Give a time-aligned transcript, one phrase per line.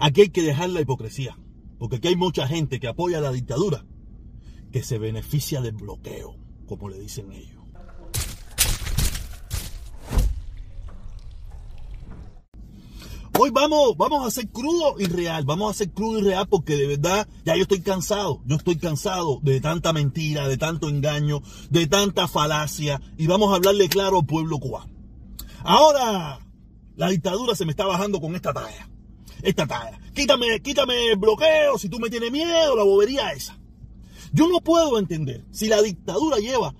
[0.00, 1.38] Aquí hay que dejar la hipocresía,
[1.78, 3.84] porque aquí hay mucha gente que apoya la dictadura,
[4.72, 7.60] que se beneficia del bloqueo, como le dicen ellos.
[13.38, 16.76] Hoy vamos, vamos a ser crudo y real, vamos a ser crudo y real porque
[16.76, 21.40] de verdad ya yo estoy cansado, yo estoy cansado de tanta mentira, de tanto engaño,
[21.70, 24.92] de tanta falacia y vamos a hablarle claro al pueblo cubano.
[25.62, 26.46] Ahora
[26.96, 28.89] la dictadura se me está bajando con esta talla,
[29.42, 30.00] esta.
[30.14, 33.58] Quítame, quítame el bloqueo si tú me tienes miedo, la bobería esa.
[34.32, 36.74] Yo no puedo entender si la dictadura lleva,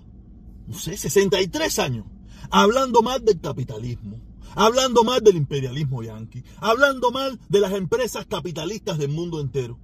[0.67, 2.07] no sé, 63 años
[2.51, 4.21] hablando más del capitalismo,
[4.55, 9.79] hablando mal del imperialismo yanqui, hablando mal de las empresas capitalistas del mundo entero.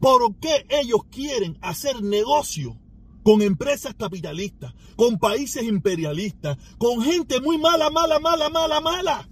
[0.00, 2.78] ¿Por qué ellos quieren hacer negocio
[3.22, 9.28] con empresas capitalistas, con países imperialistas, con gente muy mala, mala, mala, mala, mala?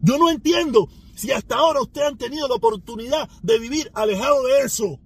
[0.00, 0.88] Yo no entiendo
[1.18, 5.00] si hasta ahora ustedes han tenido la oportunidad de vivir alejado de eso.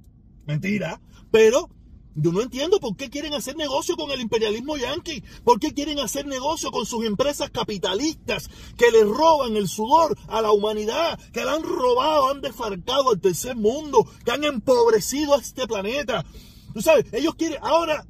[0.47, 1.01] Mentira.
[1.31, 1.71] Pero
[2.15, 5.99] yo no entiendo por qué quieren hacer negocio con el imperialismo yanqui, por qué quieren
[6.01, 11.47] hacer negocio con sus empresas capitalistas que le roban el sudor a la humanidad, que
[11.47, 16.27] la han robado, han desfarcado al tercer mundo, que han empobrecido a este planeta.
[16.75, 18.07] Tú sabes, ellos quieren, ahora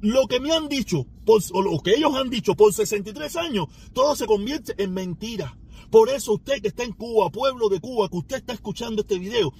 [0.00, 4.14] lo que me han dicho, o lo que ellos han dicho por 63 años, todo
[4.14, 5.58] se convierte en mentira.
[5.92, 9.18] Por eso usted que está en Cuba, pueblo de Cuba, que usted está escuchando este
[9.18, 9.52] video,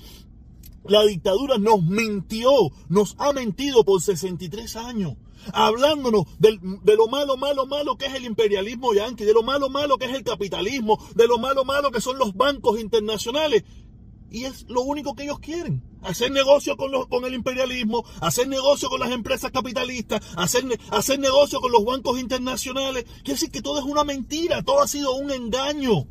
[0.84, 2.50] la dictadura nos mintió,
[2.88, 5.16] nos ha mentido por 63 años,
[5.52, 6.58] hablándonos de,
[6.96, 10.14] lo malo, malo, malo que es el imperialismo yanqui, de lo malo, malo que es
[10.14, 13.64] el capitalismo, de lo malo, malo que son los bancos internacionales.
[14.30, 15.82] Y es lo único que ellos quieren.
[16.00, 21.60] Hacer negocio con, con el imperialismo, hacer negocio con las empresas capitalistas, hacer, hacer negocio
[21.60, 23.04] con los bancos internacionales.
[23.22, 26.06] Quiere decir que todo es una mentira, todo ha sido un engaño.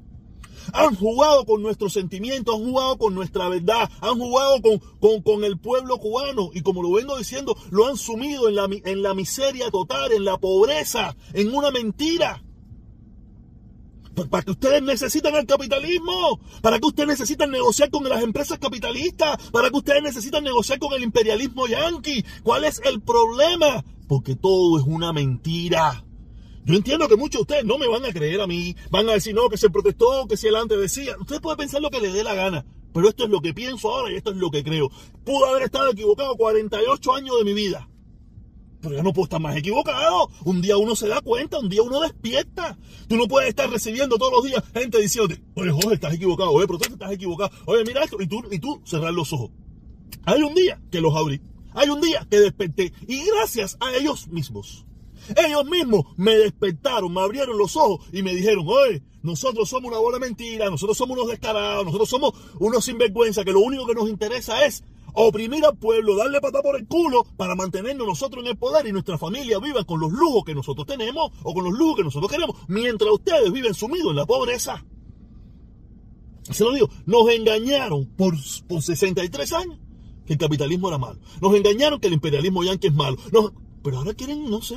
[0.73, 5.57] Han jugado con nuestros sentimientos, han jugado con nuestra verdad, han jugado con, con, el
[5.59, 9.71] pueblo cubano y como lo vengo diciendo, lo han sumido en la, en la miseria
[9.71, 12.43] total, en la pobreza, en una mentira.
[14.29, 16.39] ¿Para que ustedes necesitan el capitalismo?
[16.61, 19.37] ¿Para que ustedes necesitan negociar con las empresas capitalistas?
[19.51, 22.23] ¿Para que ustedes necesitan negociar con el imperialismo yanqui?
[22.43, 23.83] ¿Cuál es el problema?
[24.07, 26.03] Porque todo es una mentira.
[26.63, 29.13] Yo entiendo que muchos de ustedes no me van a creer a mí, van a
[29.13, 31.15] decir, no, que se protestó, que si el antes decía.
[31.19, 33.89] Usted puede pensar lo que le dé la gana, pero esto es lo que pienso
[33.89, 34.89] ahora y esto es lo que creo.
[35.25, 37.87] Pudo haber estado equivocado 48 años de mi vida.
[38.79, 40.29] Pero ya no puedo estar más equivocado.
[40.43, 42.77] Un día uno se da cuenta, un día uno despierta.
[43.07, 46.67] Tú no puedes estar recibiendo todos los días gente diciendo, oye, Jorge, estás equivocado, oye,
[46.67, 49.51] protesta, estás equivocado, oye, mira esto, y tú, y tú cerrar los ojos.
[50.25, 51.41] Hay un día que los abrí,
[51.73, 54.85] hay un día que desperté, y gracias a ellos mismos
[55.35, 59.99] ellos mismos me despertaron, me abrieron los ojos y me dijeron, oye, nosotros somos una
[59.99, 64.09] bola mentira, nosotros somos unos descarados, nosotros somos unos sinvergüenza, que lo único que nos
[64.09, 64.83] interesa es
[65.13, 68.91] oprimir al pueblo, darle pata por el culo para mantenernos nosotros en el poder y
[68.91, 72.31] nuestra familia viva con los lujos que nosotros tenemos o con los lujos que nosotros
[72.31, 74.83] queremos, mientras ustedes viven sumidos en la pobreza.
[76.49, 78.35] Se lo digo, nos engañaron por,
[78.67, 79.79] por 63 años
[80.25, 81.19] que el capitalismo era malo.
[81.41, 83.17] Nos engañaron que el imperialismo yanqui es malo.
[83.83, 84.75] pero ahora quieren, no sé,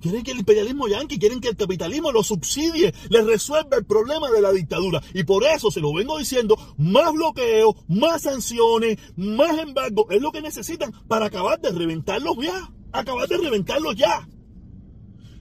[0.00, 4.30] Quieren que el imperialismo yanqui, quieren que el capitalismo lo subsidie, les resuelva el problema
[4.30, 5.02] de la dictadura.
[5.14, 10.30] Y por eso se lo vengo diciendo, más bloqueo, más sanciones, más embargo, es lo
[10.30, 12.72] que necesitan para acabar de reventarlos ya.
[12.92, 14.28] Acabar de reventarlos ya.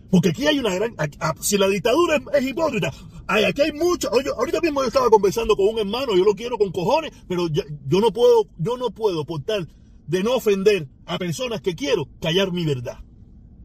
[0.09, 0.96] Porque aquí hay una gran...
[1.41, 2.91] Si la dictadura es, hipócrita,
[3.28, 4.09] aquí hay mucho...
[4.09, 8.00] ahorita mismo yo estaba conversando con un hermano, yo lo quiero con cojones, pero yo
[8.00, 9.69] no puedo, yo no puedo, por tal
[10.07, 13.00] de no ofender a personas que quiero, callar mi verdad.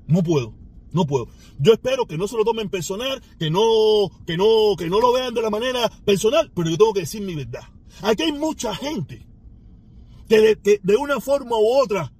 [0.06, 0.54] No puedo.
[0.92, 1.28] No puedo.
[1.58, 5.12] Yo espero que no se lo tomen personal, que no, que no, que no lo
[5.12, 7.64] vean de la manera personal, pero yo tengo que decir mi verdad.
[8.03, 9.26] Aquí hay mucha gente
[10.28, 12.12] que de, una forma u otra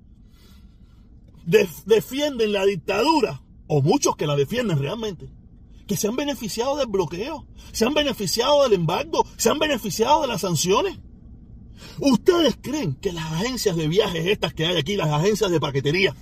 [1.87, 5.31] defienden la dictadura, o muchos que la defienden realmente,
[5.87, 10.29] que se han beneficiado del bloqueo, se han beneficiado del embargo, se han beneficiado de
[10.29, 10.99] las sanciones.
[11.99, 16.15] ¿Ustedes creen que las agencias de viajes estas que hay aquí, las agencias de paquetería,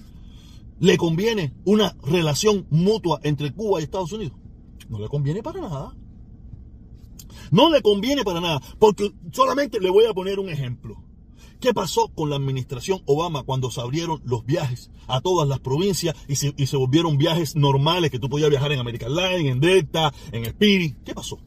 [0.81, 4.37] le conviene una relación mutua entre Cuba y Estados Unidos?
[4.89, 5.95] No le conviene para nada.
[7.51, 11.05] No le conviene para nada, porque solamente le voy a poner un ejemplo.
[11.61, 16.17] ¿Qué pasó con la administración Obama cuando se abrieron los viajes a todas las provincias
[16.27, 20.47] y se, volvieron viajes normales que tú podías viajar en American Line, en Delta, en
[20.47, 20.97] Spirit?
[21.05, 21.39] ¿Qué pasó?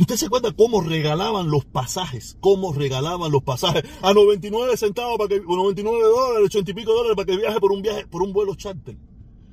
[0.00, 2.38] ¿Usted se acuerda cómo regalaban los pasajes?
[2.40, 3.84] ¿Cómo regalaban los pasajes?
[4.00, 7.70] A 99 centavos para que, 99 dólares, 80 y pico dólares para que viaje por
[7.70, 8.96] un viaje, por un vuelo charter.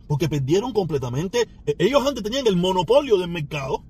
[0.08, 1.50] Porque perdieron completamente.
[1.66, 3.84] E, ellos antes tenían el monopolio del mercado.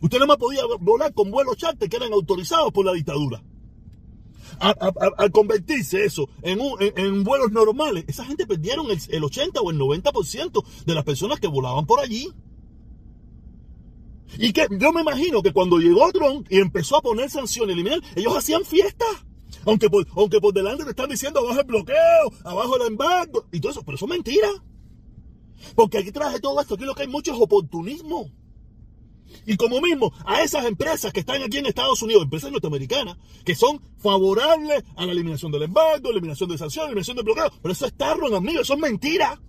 [0.00, 3.40] Usted nada más podía volar con vuelos charter que eran autorizados por la dictadura.
[4.58, 9.78] Al convertirse eso en, en, vuelos normales, esa gente perdieron el, el 80 o el
[9.78, 12.32] 90% de las personas que volaban por allí.
[14.36, 18.00] Y que yo me imagino que cuando llegó Trump y empezó a poner sanciones, eliminar,
[18.14, 19.08] ellos hacían fiestas.
[19.64, 23.60] Aunque por, aunque por delante te están diciendo abajo el bloqueo, abajo el embargo y
[23.60, 24.48] todo eso, pero eso es mentira.
[25.74, 28.30] Porque aquí traje todo esto, aquí lo que hay mucho es oportunismo.
[29.46, 33.54] Y como mismo, a esas empresas que están aquí en Estados Unidos, empresas norteamericanas, que
[33.54, 37.86] son favorables a la eliminación del embargo, eliminación de sanciones, eliminación del bloqueo, pero eso
[37.86, 39.40] es tarro, amigo, eso es mentira.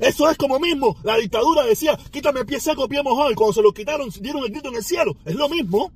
[0.00, 3.62] Eso es como mismo, la dictadura decía, quítame pie seco, pie mojado, y cuando se
[3.62, 5.16] lo quitaron, dieron el grito en el cielo.
[5.24, 5.90] Es lo mismo.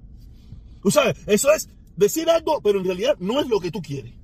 [0.83, 4.15] Tú sabes, eso es decir algo, pero en realidad no es lo que tú quieres.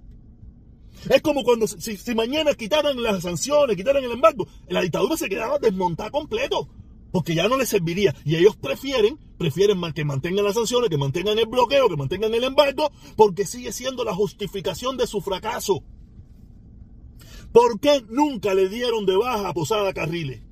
[1.08, 5.58] Es como cuando si, mañana quitaran las sanciones, quitaran el embargo, la dictadura se quedaba
[5.58, 6.68] desmontada completo,
[7.12, 8.14] porque ya no les serviría.
[8.24, 12.44] Y ellos prefieren, prefieren que mantengan las sanciones, que mantengan el bloqueo, que mantengan el
[12.44, 15.84] embargo, porque sigue siendo la justificación de su fracaso.
[17.52, 20.42] ¿Por qué nunca le dieron de baja a Posada Carriles?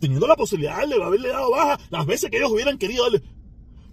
[0.00, 3.22] Teniendo la posibilidad de haberle dado baja las veces que ellos hubieran querido darle.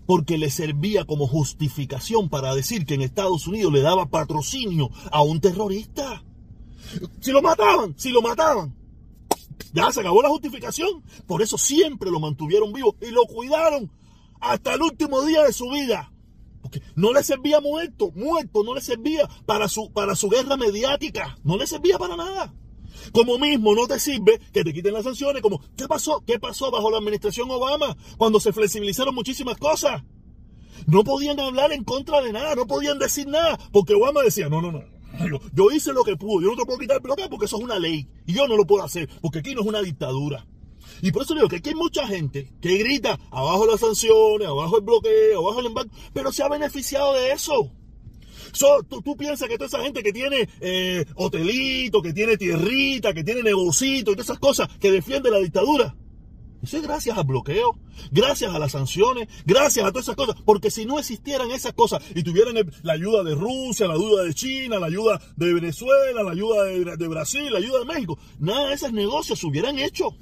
[0.05, 5.21] Porque le servía como justificación para decir que en Estados Unidos le daba patrocinio a
[5.21, 6.23] un terrorista.
[7.19, 8.75] Si lo mataban, si lo mataban.
[9.73, 11.03] Ya se acabó la justificación.
[11.25, 13.91] Por eso siempre lo mantuvieron vivo y lo cuidaron
[14.39, 16.12] hasta el último día de su vida.
[16.63, 21.37] Porque no le servía muerto, muerto, no le servía para su, para su guerra mediática,
[21.43, 22.55] no le servía para nada.
[23.11, 26.23] Como mismo no te sirve que te quiten las sanciones, como ¿qué pasó?
[26.25, 30.03] ¿Qué pasó bajo la administración Obama cuando se flexibilizaron muchísimas cosas?
[30.87, 34.61] No podían hablar en contra de nada, no podían decir nada, porque Obama decía, no,
[34.61, 34.83] no, no,
[35.29, 37.57] yo, yo hice lo que pude, yo no te puedo quitar el bloqueo porque eso
[37.57, 40.47] es una ley y yo no lo puedo hacer, porque aquí no es una dictadura.
[41.01, 44.77] Y por eso digo que aquí hay mucha gente que grita abajo las sanciones, abajo
[44.77, 47.71] el bloqueo, abajo el embargo, pero se ha beneficiado de eso.
[48.89, 53.43] tú, piensas que toda esa gente que tiene eh, hotelito, que tiene tierrita, que tiene
[53.43, 55.95] negocito y todas esas cosas que defiende la dictadura.
[56.63, 57.77] Eso es gracias al bloqueo,
[58.09, 60.37] gracias a las sanciones, gracias a todas esas cosas.
[60.45, 64.33] Porque si no existieran esas cosas y tuvieran la ayuda de Rusia, la ayuda de
[64.33, 68.69] China, la ayuda de Venezuela, la ayuda de, de Brasil, la ayuda de México, nada
[68.69, 70.15] de esos negocios se hubieran hecho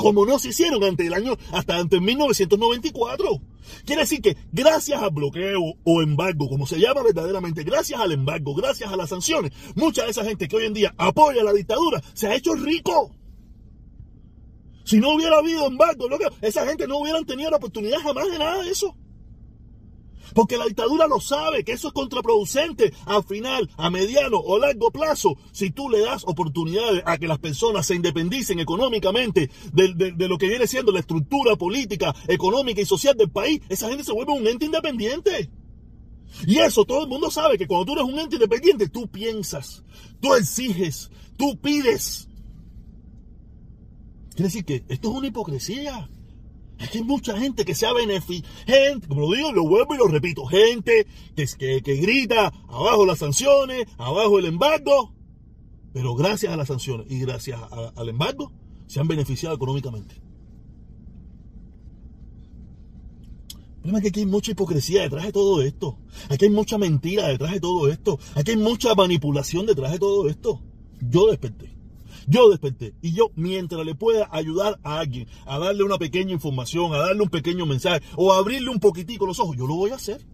[0.00, 3.40] como no se hicieron ante el año, hasta antes 1994.
[3.84, 8.54] Quiere decir que gracias al bloqueo o embargo, como se llama verdaderamente, gracias al embargo,
[8.54, 12.02] gracias a las sanciones, mucha de esa gente que hoy en día apoya la dictadura
[12.14, 13.14] se ha hecho rico.
[14.84, 16.08] Si no hubiera habido embargo,
[16.40, 18.96] esa gente no hubieran tenido la oportunidad jamás de nada de eso.
[20.34, 24.90] Porque la dictadura lo sabe, que eso es contraproducente al final, a mediano o largo
[24.90, 25.36] plazo.
[25.52, 30.48] Si tú le das oportunidades a que las personas se independicen económicamente de, lo que
[30.48, 34.46] viene siendo la estructura política, económica y social del país, esa gente se vuelve un
[34.46, 35.50] ente independiente.
[36.46, 39.82] Y eso todo el mundo sabe que cuando tú eres un ente independiente, tú piensas,
[40.20, 42.28] tú exiges, tú pides.
[44.30, 46.08] Quiere decir que esto es una hipocresía.
[46.80, 49.98] Aquí hay mucha gente que se ha beneficiado, gente, como lo digo, lo vuelvo y
[49.98, 51.06] lo repito, gente
[51.36, 55.14] que, grita abajo las sanciones, abajo el embargo,
[55.92, 57.60] pero gracias a las sanciones y gracias
[57.94, 58.52] al embargo
[58.86, 60.14] se han beneficiado económicamente.
[63.80, 65.98] El problema es que aquí hay mucha hipocresía detrás de todo esto.
[66.28, 68.18] Aquí hay mucha mentira detrás de todo esto.
[68.34, 70.60] Aquí hay mucha manipulación detrás de todo esto.
[71.00, 71.79] Yo desperté.
[72.26, 76.92] Yo desperté y yo mientras le pueda ayudar a alguien a darle una pequeña información,
[76.94, 79.90] a darle un pequeño mensaje o a abrirle un poquitico los ojos, yo lo voy
[79.90, 80.24] a hacer.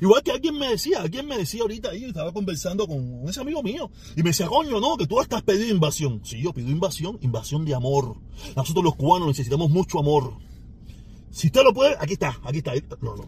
[0.00, 3.62] Igual que alguien me decía, alguien me decía ahorita ahí, estaba conversando con ese amigo
[3.62, 6.20] mío, y me decía, coño, no, que tú estás pedido invasión.
[6.22, 8.16] Sí, yo pido invasión, invasión de amor.
[8.54, 10.34] Nosotros los cubanos necesitamos mucho amor.
[11.30, 12.72] Si usted lo puede, aquí está, aquí está,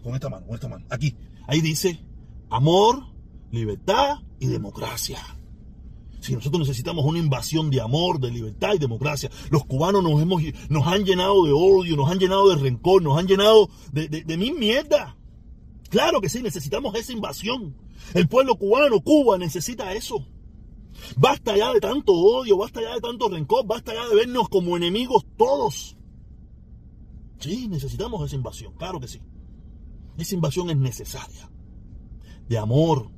[0.02, 1.14] con esta mano, con esta mano, aquí.
[1.46, 2.00] Ahí dice,
[2.50, 3.02] amor,
[3.50, 5.18] libertad y democracia.
[6.20, 10.42] Si nosotros necesitamos una invasión de amor, de libertad y democracia, los cubanos nos, hemos,
[10.68, 14.36] nos han llenado de odio, nos han llenado de rencor, nos han llenado de, de,
[14.36, 15.16] mil mierda.
[15.90, 17.76] Claro que sí, necesitamos esa invasión.
[18.14, 20.26] El pueblo cubano, Cuba, necesita eso.
[21.16, 24.76] Basta ya de tanto odio, basta ya de tanto rencor, basta ya de vernos como
[24.76, 25.96] enemigos todos.
[27.38, 29.20] Sí, necesitamos esa invasión, claro que sí.
[30.16, 31.48] Esa invasión es necesaria.
[32.48, 33.10] De amor,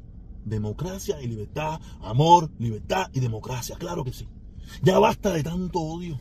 [0.45, 4.27] democracia y libertad, amor, libertad y democracia, claro que sí.
[4.83, 6.19] Ya basta de tanto odio.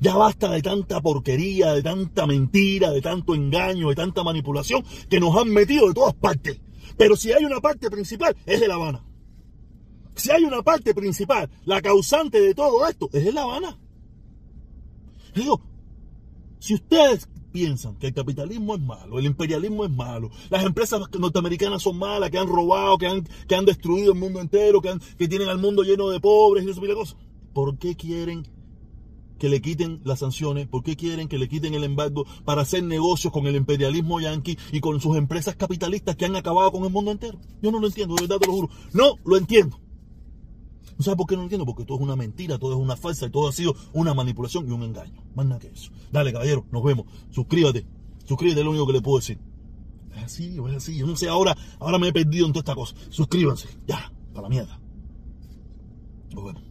[0.00, 5.20] Ya basta de tanta porquería, de tanta mentira, de tanto engaño, de tanta manipulación que
[5.20, 6.60] nos han metido de todas partes.
[6.96, 9.04] Pero si hay una parte principal, es de La Habana.
[10.14, 13.78] Si hay una parte principal, la causante de todo esto, es de La Habana.
[16.66, 21.80] Si ustedes piensan que el capitalismo es malo, el imperialismo es malo, las empresas norteamericanas
[21.80, 25.28] son malas, que han robado, que han, que han destruido el mundo entero, que, que
[25.28, 27.16] tienen al mundo lleno de pobres y eso y cosas,
[27.52, 28.48] ¿por qué quieren
[29.38, 30.66] que le quiten las sanciones?
[30.66, 34.58] ¿Por qué quieren que le quiten el embargo para hacer negocios con el imperialismo yanqui
[34.72, 37.38] y con sus empresas capitalistas que han acabado con el mundo entero?
[37.62, 38.70] Yo no lo entiendo, de verdad te lo juro.
[38.92, 39.78] No lo entiendo.
[40.98, 41.66] ¿No sabes por qué no entiendo?
[41.66, 44.66] Porque todo es una mentira, todo es una falsa y todo ha sido una manipulación
[44.66, 45.22] y un engaño.
[45.34, 45.90] Más nada que eso.
[46.10, 47.06] Dale, caballero, nos vemos.
[47.30, 47.86] Suscríbete.
[48.24, 49.38] Suscríbete, es lo único que le puedo decir.
[50.16, 50.96] Es así, es así.
[50.96, 52.94] Yo no sé, ahora, ahora me he perdido en toda esta cosa.
[53.10, 53.68] Suscríbanse.
[53.86, 54.80] Ya, para la mierda.
[56.34, 56.65] Nos vemos.